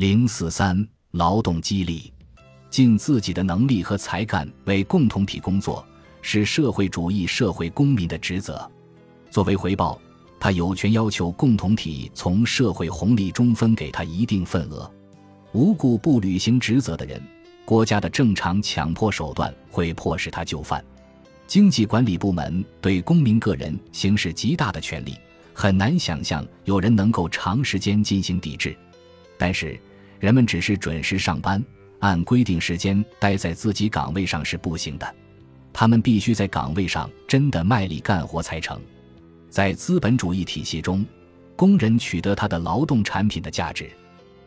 [0.00, 2.10] 零四三，劳动激励，
[2.70, 5.86] 尽自己的能力和才干为共同体工作，
[6.22, 8.66] 是社会主义社会公民的职责。
[9.30, 10.00] 作为回报，
[10.38, 14.90] 他有权要求共同体从社会红利中分给他一定份额。
[15.52, 17.22] 无故不履行职责的人，
[17.66, 20.82] 国家的正常强迫手段会迫使他就范。
[21.46, 25.14] 经济管理部门对公民个人行使极大的权利，
[25.52, 28.74] 很难想象有人能够长时间进行抵制。
[29.36, 29.78] 但是。
[30.20, 31.64] 人们只是准时上班，
[32.00, 35.14] 按规定时间待在自己岗位上是不行的，
[35.72, 38.78] 他们必须在岗位上真的卖力干活才成。
[39.48, 41.04] 在资本主义体系中，
[41.56, 43.90] 工人取得他的劳动产品的价值，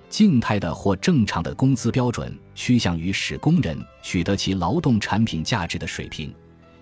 [0.10, 6.32] 静态的或正常的工资标准趋向于使工人取得其劳动产品价值的水平，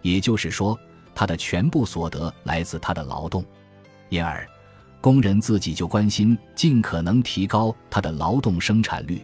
[0.01, 0.77] 也就是说，
[1.15, 3.43] 他的全部所得来自他的劳动，
[4.09, 4.45] 因而。
[5.01, 9.19] 工人自己就关心尽可能提高他的劳动生产率，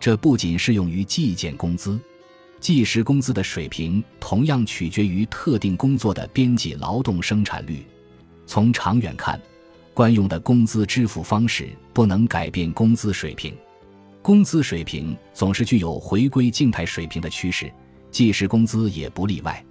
[0.00, 1.98] 这不仅适用于计件工资，
[2.58, 7.86] 计时工资的水平同样取决于特定工作的边际劳动生产率。
[8.44, 9.40] 从长远看，
[9.94, 13.56] 惯用的工资支付方式不能改变工资水平，
[14.20, 17.72] 工资水平总是具有回归静态水平的趋势，
[18.10, 19.64] 计时工资也不例外。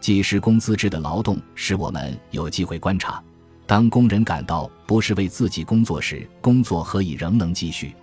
[0.00, 3.22] 计时工资制的劳动使我们有机会观察。
[3.70, 7.94] 当工人感到不是为自己工作时，工作何以仍能继续？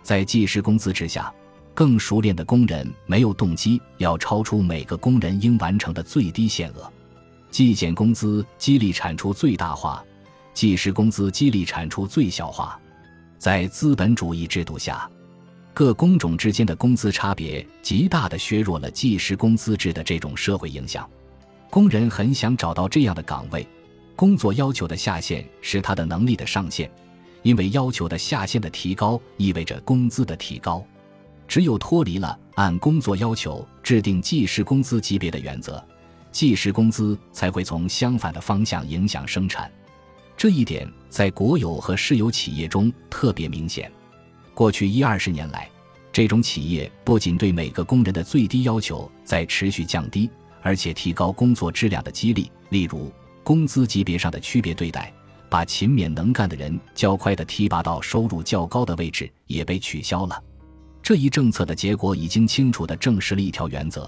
[0.00, 1.34] 在计时工资之下，
[1.74, 6.88] 更熟练的工人没有动机要超出每个工人应完成的最低限额。
[7.50, 10.04] 计件工资激励产出最大化，
[10.54, 12.78] 计时工资激励产出最小化。
[13.38, 15.10] 在资本主义制度下，
[15.74, 21.10] 各工种之间的工资差别极大地削弱了计时工资制的这种社会影响。
[21.70, 23.66] 工人很想找到这样的岗位。
[24.18, 26.90] 工作要求的下限是他的能力的上限，
[27.44, 30.84] 因为要求的下限的提高意味着工资的提高。
[31.46, 35.80] 只有脱离了按工作要求制定计时工资级别的原则，
[36.32, 39.70] 计时工资才会从相反的方向影响生产。
[40.36, 43.88] 这一点在国有和私有企业中特别明显。
[44.52, 45.70] 过去一二十年来，
[46.12, 50.28] 这种企业不仅对每个工人的最低要求在持续降低，
[50.60, 53.12] 而且提高工作质量的激励，例如。
[53.48, 55.10] 工资级别上的区别对待，
[55.48, 60.38] 把勤勉能干的人较快地提拔到收入较高的位置，也被取消了。
[61.02, 64.06] 这一政策的结果已经清楚地证实了一条原则，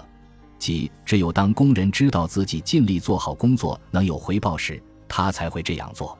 [0.59, 6.15] 即只有当工人知道自己尽力做好工作能有回报时，他才会这样做。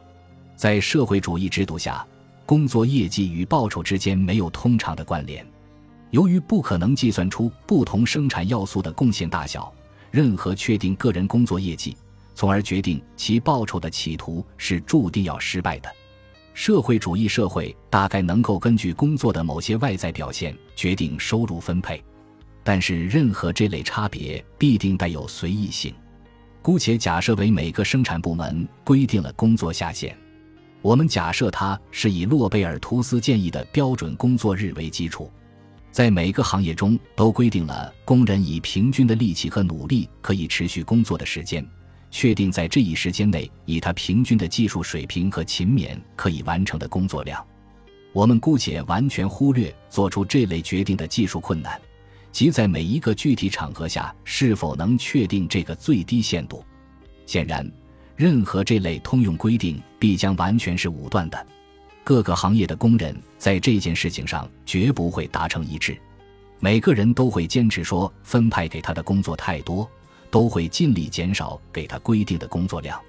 [0.56, 2.04] 在社会主义制度下，
[2.48, 5.46] 工作业绩与报酬之间没有通常的关联，
[6.10, 9.72] 由于不可能计算出不同生产要素的贡献大小，
[10.10, 11.96] 任何确定个人工作业绩。
[12.34, 15.92] 从而决定其报酬的企图是注定要失败的。
[16.53, 22.03] 社会主义社会大概能够根据工作的某些外在表现决定收入分配，
[22.64, 25.94] 但是任何这类差别必定带有随意性。
[26.62, 30.16] 姑且假设为每个生产部门规定了工作下限，
[30.81, 35.31] 我们假设它是以诺贝尔图斯建议的标准工作日为基础，
[35.90, 41.66] 在每个行业中都规定了工人以平均的力气和努力可以持续工作的时间。
[42.12, 47.44] 确定在这一时间内，以他平均的技术水平和勤勉可以完成的工作量。
[48.14, 51.80] 我们姑且完全忽略做出这类决定的技术困难，
[52.32, 56.64] 即在每一个具体场合下是否能确定这个最低限度。
[57.26, 57.66] 显然，
[58.18, 61.48] 任何这类通用规定必将完全是武断的。
[62.04, 65.98] 各个行业的工人在这件事情上绝不会达成一致，
[66.60, 69.90] 每个人都会坚持说分派给他的工作太多。
[70.31, 73.00] 都会尽力减少给他规定的工作量。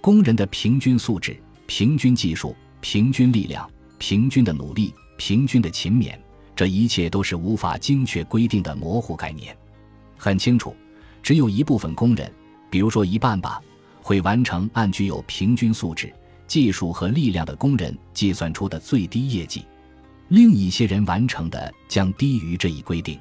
[0.00, 1.36] 工人的平均素质、
[1.66, 3.68] 平均技术、平均力量、
[3.98, 6.16] 平均的努力、平均的勤勉，
[6.54, 9.56] 这一切都是无法精确规定的模糊概念。
[10.16, 10.76] 很清楚，
[11.22, 12.32] 只有一部分工人，
[12.70, 13.60] 比如说一半吧，
[14.00, 16.12] 会完成按具有平均素质、
[16.46, 19.64] 技术和力量的工人计算出的最低业绩，
[20.28, 23.18] 另一些人完成的将低于这一规定。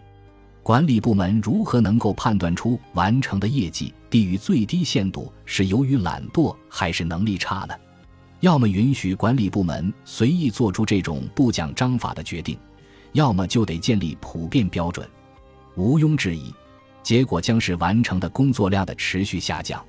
[0.68, 7.74] 管理部门如何能够判断出完成的业绩低于最低限度是由于懒惰还是能力差呢？
[8.42, 12.60] 要么允许管理部门随意做出这种不讲章法的决定，
[13.14, 15.08] 要么就得建立普遍标准。
[15.78, 16.54] 毋庸置疑，
[17.02, 19.82] 结果将是完成的工作量的持续下降。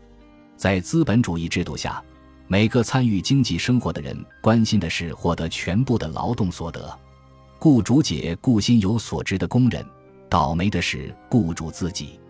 [0.57, 2.01] 在资本主义制度下，
[2.47, 6.97] 每个参与经济生活的人关心的是获得全部的劳动所得，
[7.59, 9.85] 雇主解雇心有所值的工人。
[10.29, 12.21] 倒霉的是雇主自己，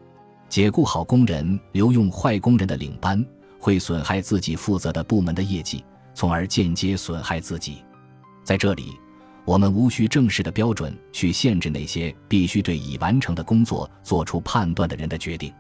[0.49, 3.25] 解雇好工人，留用坏工人的领班，
[3.59, 5.85] 会损害自己负责的部门的业绩，
[6.15, 7.83] 从而间接损害自己。
[8.45, 8.99] 在这里，
[9.45, 15.53] 我们无需正式的标准去限制那些必须对已完成的工作做出判断的人的决定。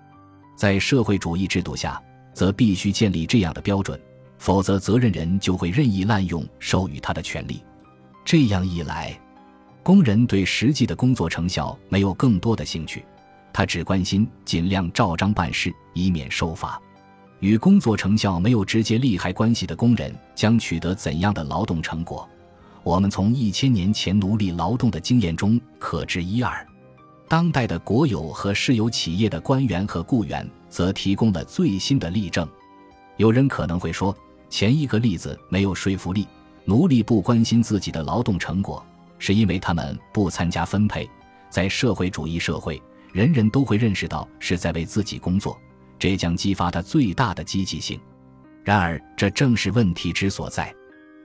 [0.57, 2.01] 在社会主义制度下，
[2.33, 4.01] 则必须建立这样的标准，
[4.39, 7.63] 否则责任人就会任意滥用授予他的权利。
[8.25, 9.19] 这样一来，
[9.89, 13.03] 工人对实际的工作成效没有更多的兴趣，
[13.55, 16.79] 他只关心尽量照章办事，以免受罚。
[17.41, 22.29] 与工作成效没有直接利害关系的工人将取得怎样的劳动成果？
[22.83, 26.67] 我们从一千年前奴隶劳动的经验中可知一二。
[27.27, 32.47] 当代的国有和私有企业的官员和雇员则提供了最新的例证。
[33.17, 34.15] 有人可能会说，
[34.51, 36.29] 前一个例子没有说服力。
[36.67, 38.85] 奴隶不关心自己的劳动成果，
[39.19, 41.09] 是因为他们不参加分配。
[41.51, 42.81] 在社会主义社会，
[43.13, 45.59] 人人都会认识到是在为自己工作，
[45.99, 47.99] 这将激发他最大的积极性。
[48.63, 50.75] 然而，这正是问题之所在。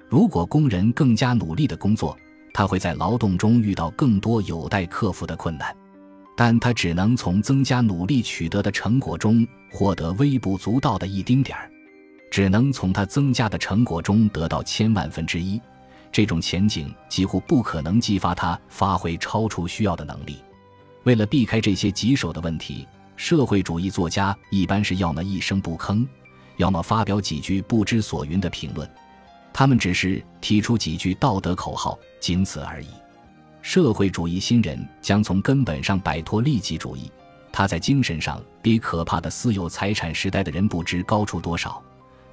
[0.07, 2.18] 如果工人更加努力的工作，
[2.54, 5.75] 他会在劳动中遇到更多有待克服的困难，
[6.38, 11.69] 但他只能从增加努力取得的成果中获得微不足道的一丁点儿，
[12.31, 15.60] 只能从他增加的成果中得到千万分之一。
[16.13, 20.38] 这种前景几乎不可能激发他发挥超出需要的能力。
[21.06, 26.07] 为了避开这些棘手的问题，社会主义作家一般是要么一声不吭，
[26.57, 28.88] 要么发表几句不知所云的评论。
[29.51, 32.88] 他们只是提出几句道德口号，仅此而已。
[33.63, 37.12] 社会主义新人将从根本上摆脱利己主义，
[37.51, 41.81] 他在精神上比可怕的私有财产时代的人不知高出多少。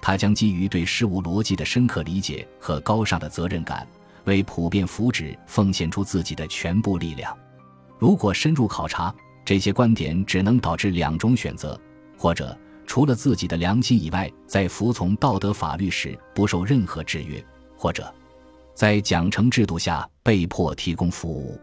[0.02, 3.86] 他将基于对事物逻辑的深刻理解和高尚的责任感，
[4.24, 7.36] 为普遍福祉奉献出自己的全部力量。
[7.98, 9.14] 如果深入考察
[9.44, 11.80] 这些观点，只能导致两种选择：
[12.16, 12.56] 或者。
[12.86, 17.40] 除了自己的良心以外，在服从道德法律时不受任何制约，
[17.76, 18.12] 或者
[18.74, 21.56] 在奖惩制度下被迫提供服务，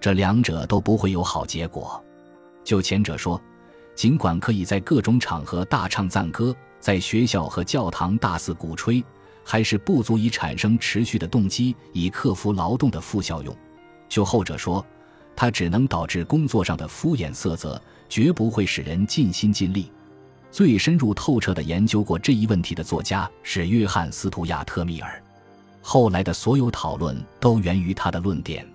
[0.00, 2.00] 这两者都不会有好结果。
[2.62, 3.40] 就前者说，
[3.96, 9.04] 尽管可以在各种场合大唱赞歌，在学校和教堂大肆鼓吹，
[9.44, 13.54] 还是不足以产生持续的动机以克服劳动的负效用。
[14.08, 14.84] 就后者说，
[15.36, 19.92] 它只能导致工作上的敷衍塞责，绝不会使人尽心尽力。
[20.50, 25.22] 最深入透彻地研究过这一问题的作家是约翰·斯图亚特·密尔，
[25.80, 28.66] 后来的所有讨论都源于他的论点。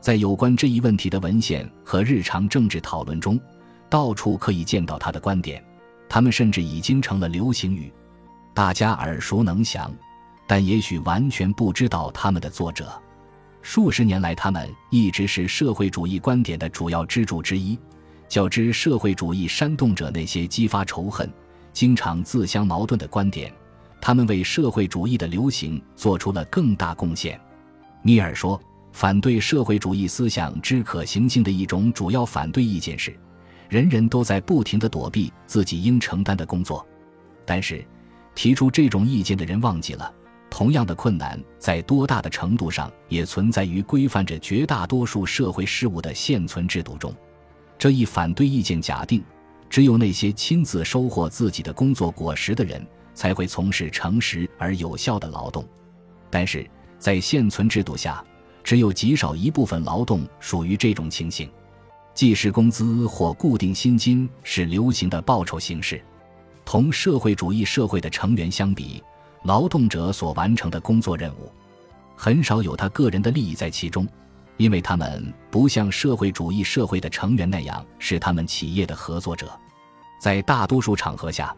[0.00, 3.38] 在有关这一问题的文献和日常政治讨论中，
[3.90, 5.60] 到处可以见到他的观点，
[6.08, 7.92] 他们甚至已经成了流行语，
[8.54, 9.92] 大家耳熟能详，
[10.46, 12.90] 但也许完全不知道他们的作者。
[13.60, 17.78] 数十年来，他们一直是社会主义观点的主要支柱之一。
[18.28, 21.30] 较之社会主义煽动者那些激发仇恨、
[21.72, 23.52] 经常自相矛盾的观点，
[24.00, 27.40] 他们为社会主义的流行做出了更大贡献。
[28.02, 28.60] 米尔说，
[28.92, 33.18] 反对社会主义思想之可行性的一种主要反对意见是，
[33.68, 36.86] 人人都在不停地躲避自己应承担的工作。
[37.44, 37.84] 但是，
[38.34, 40.12] 提出这种意见的人忘记了，
[40.50, 47.14] 同样的困难在多大的程度上也存在于规范着绝大多数社会事务的现存制度中。
[47.78, 49.22] 这一反对意见假定，
[49.68, 52.84] 只有那些亲自收获自己的工作果实的人
[53.14, 55.66] 才会从事诚实而有效的劳动。
[56.30, 56.68] 但是
[56.98, 58.24] 在现存制度下，
[58.64, 61.50] 只有极少一部分劳动属于这种情形。
[62.18, 66.02] 计时工资或固定薪金是流行的报酬形式。
[66.64, 69.00] 同社会主义社会的成员相比，
[69.44, 71.48] 劳动者所完成的工作任务，
[72.16, 74.04] 很少有他个人的利益在其中。
[74.56, 79.48] 因为他们不像社会主义社会的成员那样是他们企业的合作者，
[80.20, 81.54] 在大多数场合下，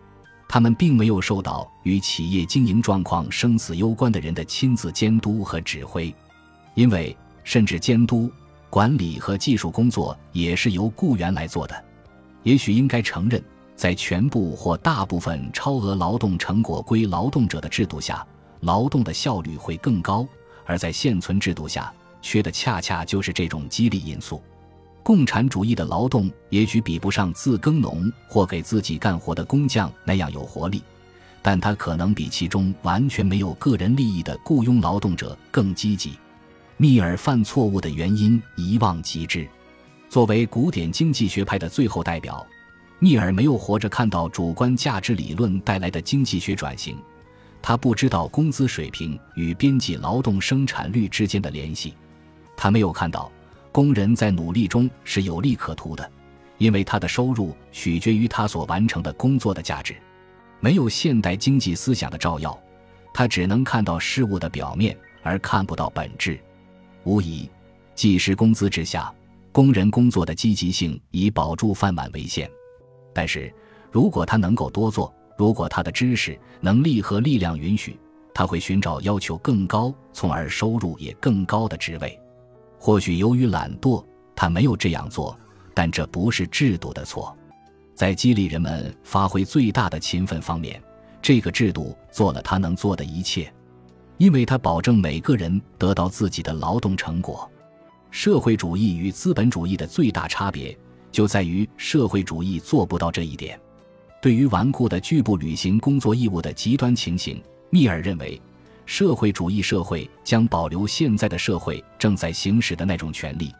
[0.47, 6.15] 他们并没有受到与企业经营状况生死攸关的人的亲自监督和指挥，
[6.75, 8.31] 因为甚至监督、
[8.71, 11.85] 管理和技术工作也是由雇员来做的。
[12.45, 13.43] 也许应该承认，
[13.77, 18.27] 在全部或大部分超额劳动成果归劳动者的制度下，
[18.61, 20.25] 劳动的效率会更高；
[20.65, 24.41] 而在现存制度下，缺的恰恰就是这种激励因素。
[25.03, 30.83] 共产主义的劳动也许比不上自耕农或给自己干活的工匠那样有活力，
[31.43, 36.19] 但它可能比其中完全没有个人利益的雇佣劳动者更积极。
[36.81, 39.47] 密尔犯错误的原因遗忘极致。
[40.09, 42.47] 作为古典经济学派的最后代表，
[42.99, 46.97] 密尔没有活着看到主观价值理论带来的经济学转型，
[47.61, 51.93] 他不知道工资水平与边际劳动生产率之间的联系。
[52.57, 53.31] 他没有看到
[53.71, 56.11] 工人在努力中是有利可图的，
[56.57, 59.95] 因为他的收入取决于他所完成的工作的价值。
[60.61, 62.59] 没有现代经济思想的照耀，
[63.13, 66.41] 他只能看到事物的表面，而看不到本质。
[67.05, 67.49] 无疑，
[67.95, 69.13] 计时工资制下，
[69.53, 72.51] 工人工作的积极性以保住饭碗为先。
[73.13, 73.53] 但是
[73.91, 77.99] 如果他能够多做，如果他的知识、能力和力量允许，
[78.35, 82.19] 他会寻找要求更高、从而收入也更高的职位。
[82.79, 84.05] 或许由于懒惰，
[84.37, 85.37] 他没有这样做，
[85.75, 87.37] 但这不是制度的错。
[87.95, 90.83] 在激励人们发挥最大的勤奋方面，
[91.21, 93.53] 这个制度做了他能做的一切，
[94.21, 97.51] 因为他保证每个人得到自己的劳动成果。
[98.11, 100.77] 社会主义与资本主义的最大差别
[101.11, 103.59] 就在于社会主义做不到这一点。
[104.21, 108.41] 对于顽固的拒不履行工作义务的极端情形，密尔认为。
[108.85, 113.55] 社会主义社会将保留现在的社会正在行使的那种权利，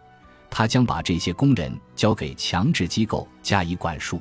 [0.51, 4.21] 他将把这些工人交给强制机构加以管束。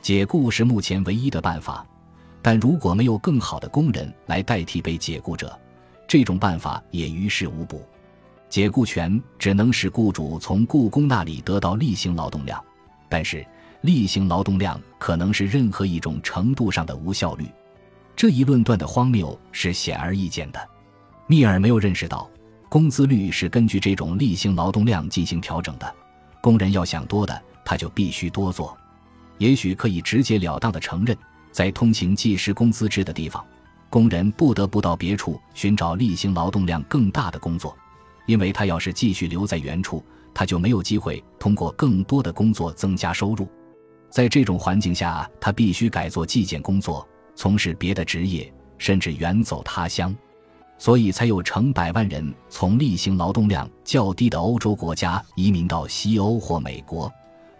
[0.00, 1.86] 解雇是目前唯一的办法，
[2.40, 5.54] 但如果没有更好的工人来代替被解雇者，
[6.08, 7.86] 这种办法也于事无补。
[8.48, 12.64] 解雇权只能使雇主从雇工那里得到例行劳动量，
[13.06, 13.46] 但是
[13.82, 17.46] 例行劳动量可能是任何一种程度上的无效率。
[18.16, 20.68] 这一论断的荒谬是显而易见的。
[21.26, 22.28] 密尔没有认识到，
[22.70, 25.94] 工资率是根据这种例行劳动量进行调整的。
[26.40, 28.76] 工人要想多的，他就必须多做。
[29.36, 31.14] 也许可以直截了当地承认，
[31.52, 33.44] 在通行计时工资制的地方，
[33.90, 37.76] 工人不得不到别处寻找例行劳动量更大的工作，
[38.26, 40.04] 因为他要是继续留在原处，
[40.34, 43.48] 他就没有机会通过更多的工作增加收入。
[44.10, 47.06] 在这种环境下，他必须改做计件工作。
[47.34, 50.14] 从事别的职业，甚至远走他乡，
[50.76, 57.10] 所以才有成百万人从例行劳动量较低的欧洲国家移民到西欧或美国。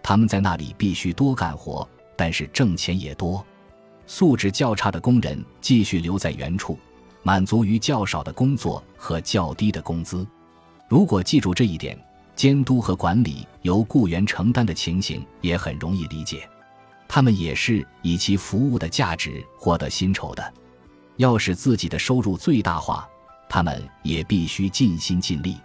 [0.03, 3.45] 他们在那里必须多干活，但是挣钱也多。
[4.09, 6.75] 素质较差的工人继续留在原处，
[7.21, 10.25] 满足于较少的工作和较低的工资。
[10.87, 11.95] 如果记住这一点，
[12.35, 16.49] 监督和管理由雇员承担的情形也很容易理解。
[17.07, 20.53] 他们也是以其服务的价值获得薪酬的。
[21.17, 23.07] 要使自己的收入最大化，
[23.47, 25.55] 他们也必须尽心尽力，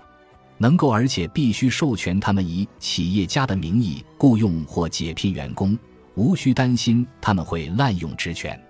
[0.59, 5.79] 能够而且必须授权他们以企业家的名义雇佣或解聘员工，
[6.15, 8.61] 无需担心他们会滥用职权。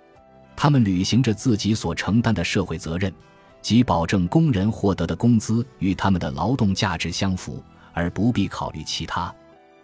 [0.57, 3.13] 他们履行着自己所承担的社会责任，
[3.61, 9.35] 即保证工人获得的工资与他们的劳动价值相符，而不必考虑其他。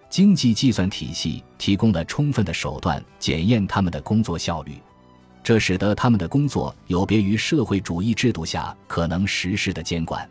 [0.08, 4.74] 经济计算体系提供了充分的手段检验他们的工作效率，
[5.42, 10.28] 这使得他们的工作有别于社会主义制度下可能实施的监管。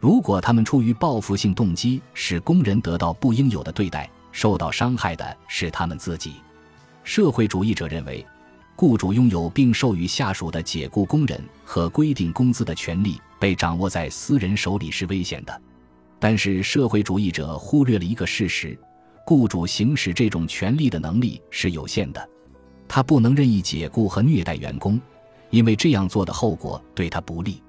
[0.00, 6.34] 如果他们出于报复性动机使工人得到不应有的对待，受到伤害的是他们自己。
[7.08, 8.24] 社会主义者认为，
[8.76, 15.62] 雇主拥有并授予下属的解雇工人和规定工资的权利被掌握在私人手里是危险的，
[16.20, 18.78] 但是社会主义者忽略了一个事实。
[19.24, 22.28] 雇主行使这种权利的能力是有限的，
[22.86, 25.00] 他不能任意解雇和虐待员工，
[25.48, 27.62] 因为这样做的后果对他不利。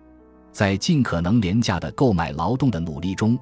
[0.52, 3.40] 在尽可能廉价的购买劳动的努力中，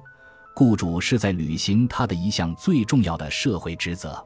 [0.54, 4.24] 雇主是在履行他的一项最重要的社会职责。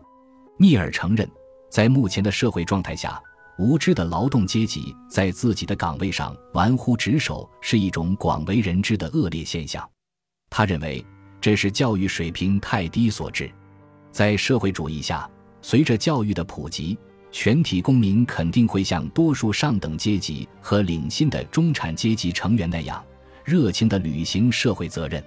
[0.59, 1.27] 密尔承认，
[1.73, 3.19] 在目前的社会状态下，
[3.57, 9.83] 无知的劳动阶级在自己的岗位上玩忽职守是一种广为人知的恶劣现象。
[10.51, 11.03] 他认为
[11.41, 13.51] 这是教育水平太低所致。
[14.11, 15.27] 在社会主义下，
[15.63, 16.99] 随着教育的普及，
[17.31, 23.03] 全体公民肯定会像多数上等阶级和领薪的中产阶级成员那样，
[23.47, 25.25] 热情地履行社会责任。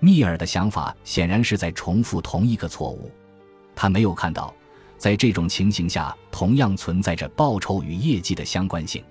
[0.00, 3.10] 密尔的想法显然是在重复同一个错误。
[3.76, 4.54] 他没有看到，
[5.04, 9.04] 在这种情形下，同样存在着报酬与业绩的相关性。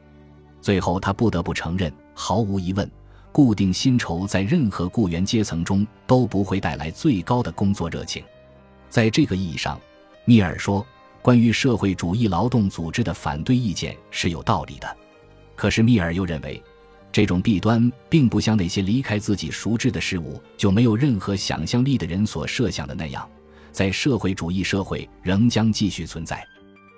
[0.59, 2.89] 最后，他不得不承认，毫无疑问，
[3.31, 8.23] 固定薪酬在任何雇员阶层中都不会带来最高的工作热情。
[8.89, 9.79] 在这个意义上，
[10.25, 10.83] 密尔说，
[11.21, 14.97] 关于社会主义劳动组织的反对意见是有道理的。
[15.55, 16.59] 可是，密尔又认为，
[17.11, 23.29] 这种弊端并不像那些离开自己熟知的事物就没有任何想象力的人所设想的那样，
[23.73, 26.41] 在社会主义社会仍将继续存在。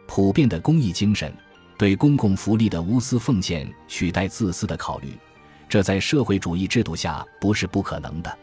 [0.06, 1.34] 普遍的公益精神，
[1.78, 5.14] 对公共福利的无私奉献取代自私的考虑，
[5.68, 8.38] 这在社会主义制度下不是不可能的。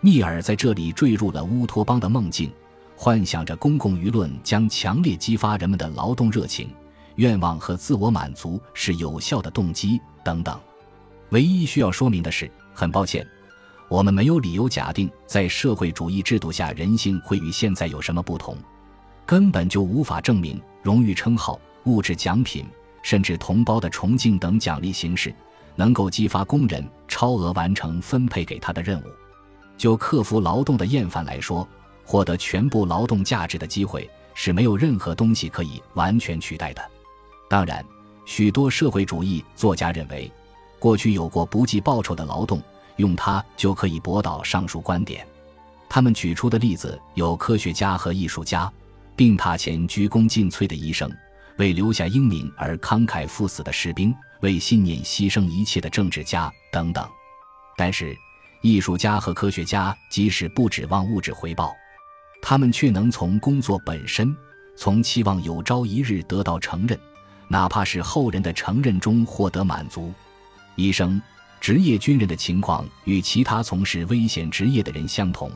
[0.00, 2.52] 密尔在这里坠入了乌托邦的梦境。
[3.02, 6.68] 幻想着公共舆论将强烈激发人们的劳动热情、
[7.14, 10.60] 愿望和自我满足是有效的动机等等。
[11.30, 13.26] 唯一需要说明的是，很抱歉，
[13.90, 18.56] 我们没有理由假定在社会主义制度下人性会与现在有什么不同，
[19.26, 22.64] 根本就无法证明荣誉称号、物质奖品，
[23.02, 25.34] 甚至同胞的崇敬等奖励形式
[25.74, 29.06] 能够激发工人超额完成分配给他的任务。
[29.76, 31.66] 就克服劳动的厌烦来说，
[32.04, 36.90] 获得全部劳动价值的机会是没有任何东西可以完全取代的。
[37.48, 37.84] 当然，
[38.24, 40.30] 许多社会主义作家认为，
[40.78, 42.62] 过去有过不计报酬的劳动，
[43.00, 45.26] 用它就可以驳倒上述观点。
[45.88, 48.72] 他们举出的例子有科学家和艺术家，
[49.16, 51.10] 病榻前鞠躬尽瘁的医生，
[51.56, 57.04] 为留下英名而慷慨赴死的士兵，为信念牺牲一切的政治家等等。
[57.76, 58.16] 但是，
[58.62, 61.74] 艺术家和科学家即使不指望物质回报，
[62.40, 64.36] 他们却能从工作本身，
[64.76, 66.98] 从期望有朝一日得到承认，
[67.48, 70.12] 哪怕是后人的承认中获得满足。
[70.76, 71.20] 医生、
[71.60, 75.50] 职业军人的情况与其他从事危险职业的人相同。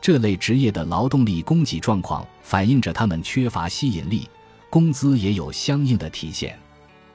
[0.00, 4.28] 这类职业的劳动力供给状况反映着他们缺乏吸引力，
[4.68, 6.58] 工资也有相应的体现。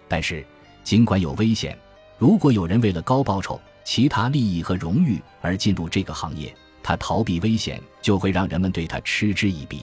[0.07, 0.45] 但是，
[0.83, 1.77] 尽管有危险，
[2.17, 9.81] 如果有人为了高报酬、其他利益和荣誉而进入这个行业，他逃避危险就会让人们对他嗤之以鼻。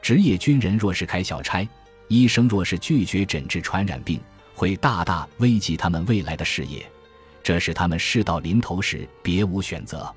[0.00, 1.66] 职业军人若是开小差，
[2.08, 4.18] 医生若是拒绝诊治传染病，
[4.54, 6.84] 会大大危及他们未来的事业。
[7.42, 10.12] 这是他们事到临头时别无选择。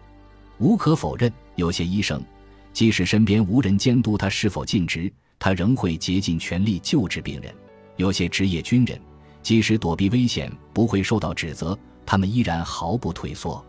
[0.58, 2.24] 无可否认，有些医生，
[2.72, 7.52] 即使身边无人监督他是否尽职，他仍会竭尽全力救治病人；
[7.98, 9.00] 有些职业军人，
[9.42, 13.64] 即使躲避危险不会受到指责，他们依然毫不退缩。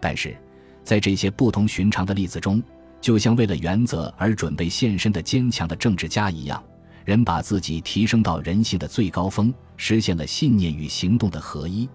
[0.00, 0.36] 但是，
[0.82, 2.62] 在这些不同寻常的例子中，
[3.00, 6.62] 就像为了原则而准备献身的坚强的政治家一样，
[7.04, 11.88] 人把自己提升到人性的最高峰，实现了信念与行动的合一，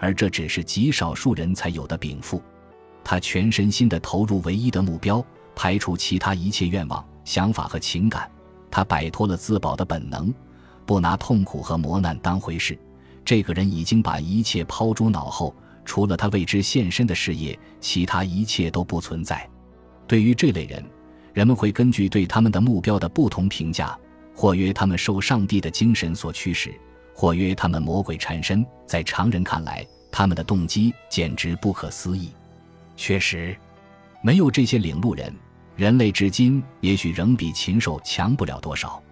[0.00, 2.42] 而这只是极少数人才有的禀赋。
[3.04, 8.28] 他全身心地投入唯一的目标，排除其他一切愿望、想法和情感。
[8.70, 10.32] 他摆脱了自保的本能，
[10.86, 12.76] 不拿痛苦和磨难当回事。
[13.24, 15.54] 这个人已经把一切抛诸脑后，
[15.84, 19.48] 除了他为之献身的事业，其他一切都不存在。
[20.06, 20.84] 对于这类人，
[21.32, 23.98] 人们会根据对他们的目标的不同评价，
[24.34, 26.72] 或曰他们受上帝的精神所驱使，
[27.14, 28.64] 或曰他们魔鬼缠身。
[28.86, 32.30] 在常人看来，他们的动机简直不可思议。
[32.96, 33.56] 确实，
[34.22, 35.34] 没有这些领路人，
[35.76, 39.02] 人类至今也许仍比禽兽强不了多少。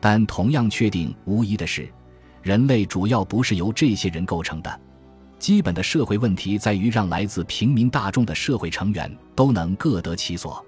[0.00, 1.88] 但同样确定无疑的是，
[2.42, 4.80] 人类主要不是由这些人构成的。
[5.38, 10.64] 基本的社会问题在于让来自平民大众的社会成员都能各得其所。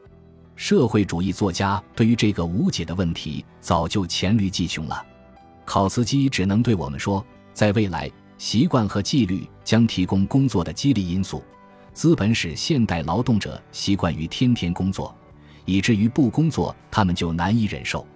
[0.54, 5.04] 社会主义作家对于这个无解的问题早就黔驴技穷了。
[5.64, 11.44] 考茨基只能对我们说，在未来，习惯和纪律将提供工作的激励因素。
[11.92, 15.14] 资本使现代劳动者习惯于天天工作，
[15.66, 18.06] 以至于不工作他们就难以忍受。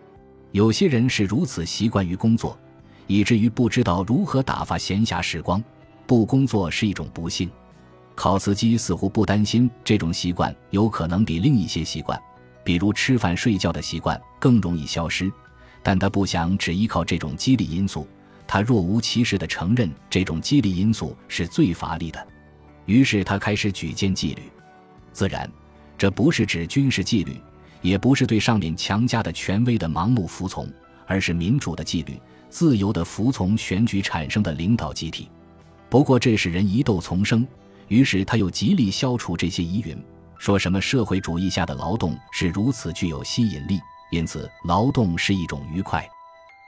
[0.52, 2.58] 有些人是如此习惯于工作，
[3.06, 5.62] 以至于不知道如何打发闲暇时光。
[6.06, 7.50] 不工作是一种不幸。
[8.14, 12.18] 考茨基似乎不担心这种习惯有可能比另一些习惯，
[12.64, 15.30] 比如吃饭睡觉的习惯更容易消失，
[15.82, 18.08] 但他不想只依靠这种激励因素。
[18.46, 22.26] 他若无其事地承认这种激励因素是最乏力的。
[22.86, 24.42] 于是他开始举荐纪律，
[25.12, 25.50] 自然，
[25.96, 27.40] 这不是指军事纪律，
[27.80, 30.70] 也不是对上面强加的权威的盲目服从，
[31.06, 35.30] 而是民主的纪律，自由的服从选举产生的领导集体。
[35.88, 37.46] 不过这使人疑窦丛生，
[37.88, 39.96] 于是他又极力消除这些疑云，
[40.36, 43.80] 说什么社会主义下的劳动是如此具有吸引力，
[44.10, 46.06] 因此劳动是一种愉快。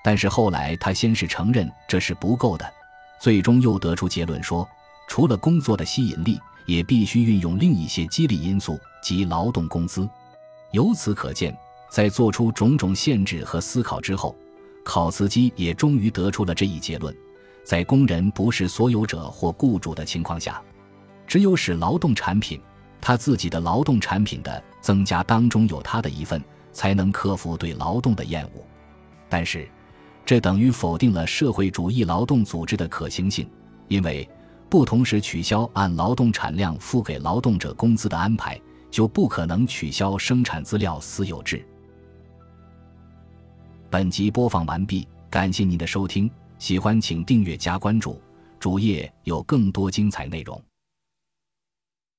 [0.06, 2.64] 但是后来他先是承认这是不够的，
[3.18, 4.64] 最终又得出结论说。
[5.08, 10.08] 除了工作的吸引力，也必须运用另一些激励因素及劳动工资。
[10.70, 11.52] 由此可见，
[11.90, 14.36] 在做出种种限制和思考之后，
[14.84, 17.12] 考茨基也终于得出了这一结论：
[17.64, 20.62] 在工人不是所有者或雇主的情况下，
[21.26, 22.60] 只有使劳动产品
[23.00, 26.40] 他自己的劳动产品的增加当中有他的一份，
[26.72, 28.64] 才能克服对劳动的厌恶。
[29.28, 29.68] 但是，
[30.26, 33.48] 这等于否定了社会主义劳动组织的可行性，
[33.88, 34.28] 因为。
[34.68, 38.60] 不同时取消按劳动产量付给劳动者工资的安排，
[38.90, 41.64] 就不可能取消生产资料私有制。
[43.88, 48.20] 本集播放完毕，感谢您的收听，喜欢请订阅加关注，
[48.58, 50.60] 主页有更多精彩内容。